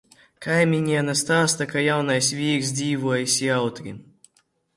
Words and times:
Kaimiņiene 0.43 1.13
stāsta, 1.19 1.67
ka 1.73 1.83
jaunais 1.89 2.31
vīrs 2.41 2.73
dzīvojis 2.81 3.37
jautri. 3.51 3.95